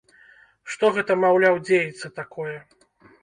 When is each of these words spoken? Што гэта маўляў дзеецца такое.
Што 0.75 0.85
гэта 0.95 1.17
маўляў 1.25 1.55
дзеецца 1.67 2.07
такое. 2.19 2.57